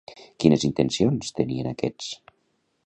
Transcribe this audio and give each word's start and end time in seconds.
Quines 0.43 0.65
intencions 0.69 1.31
tenien 1.41 1.71
aquests? 1.75 2.13